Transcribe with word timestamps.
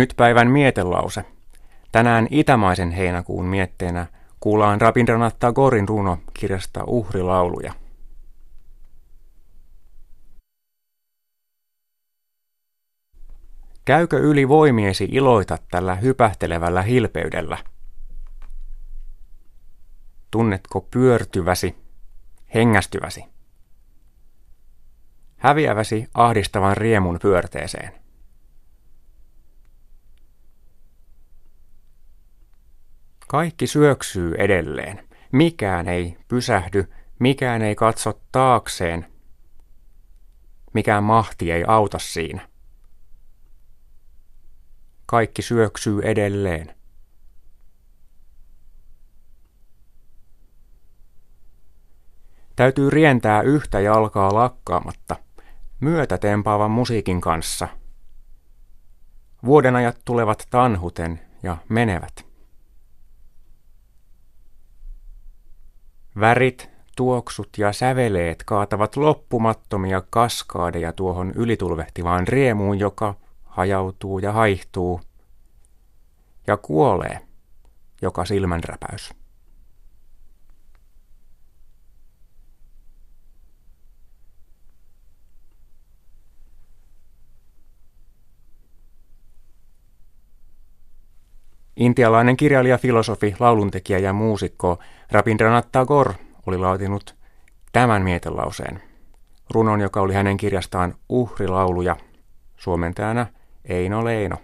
Nyt 0.00 0.14
päivän 0.16 0.50
mietelause. 0.50 1.24
Tänään 1.92 2.26
itämaisen 2.30 2.90
heinäkuun 2.90 3.46
mietteenä 3.46 4.06
kuullaan 4.40 4.80
Rabindranath 4.80 5.36
Tagorin 5.38 5.88
runo 5.88 6.18
kirjasta 6.34 6.84
Uhrilauluja. 6.86 7.74
Käykö 13.84 14.18
yli 14.18 14.48
voimiesi 14.48 15.08
iloita 15.12 15.58
tällä 15.70 15.94
hypähtelevällä 15.94 16.82
hilpeydellä? 16.82 17.58
Tunnetko 20.30 20.80
pyörtyväsi, 20.80 21.76
hengästyväsi? 22.54 23.24
Häviäväsi 25.36 26.08
ahdistavan 26.14 26.76
riemun 26.76 27.18
pyörteeseen? 27.22 28.00
Kaikki 33.30 33.66
syöksyy 33.66 34.34
edelleen. 34.38 35.08
Mikään 35.32 35.88
ei 35.88 36.16
pysähdy, 36.28 36.92
mikään 37.18 37.62
ei 37.62 37.74
katso 37.74 38.20
taakseen, 38.32 39.06
mikään 40.72 41.04
mahti 41.04 41.52
ei 41.52 41.64
auta 41.66 41.98
siinä. 41.98 42.48
Kaikki 45.06 45.42
syöksyy 45.42 46.00
edelleen. 46.02 46.74
Täytyy 52.56 52.90
rientää 52.90 53.42
yhtä 53.42 53.80
jalkaa 53.80 54.34
lakkaamatta, 54.34 55.16
myötätempaavan 55.80 56.70
musiikin 56.70 57.20
kanssa. 57.20 57.68
Vuodenajat 59.44 59.98
tulevat 60.04 60.46
tanhuten 60.50 61.20
ja 61.42 61.56
menevät. 61.68 62.29
Värit, 66.20 66.70
tuoksut 66.96 67.48
ja 67.58 67.72
säveleet 67.72 68.42
kaatavat 68.44 68.96
loppumattomia 68.96 70.02
kaskaadeja 70.10 70.92
tuohon 70.92 71.32
ylitulvehtivaan 71.34 72.28
riemuun, 72.28 72.78
joka 72.78 73.14
hajautuu 73.44 74.18
ja 74.18 74.32
haihtuu 74.32 75.00
ja 76.46 76.56
kuolee 76.56 77.20
joka 78.02 78.24
silmänräpäys. 78.24 79.19
Intialainen 91.80 92.36
kirjailija, 92.36 92.78
filosofi, 92.78 93.34
lauluntekijä 93.38 93.98
ja 93.98 94.12
muusikko 94.12 94.78
Rabindranath 95.12 95.68
Tagore 95.72 96.14
oli 96.46 96.58
laatinut 96.58 97.14
tämän 97.72 98.02
mietelauseen. 98.02 98.82
Runon, 99.50 99.80
joka 99.80 100.00
oli 100.00 100.14
hänen 100.14 100.36
kirjastaan 100.36 100.94
Uhrilauluja, 101.08 101.96
suomentajana 102.56 103.26
Eino 103.64 104.04
Leino. 104.04 104.36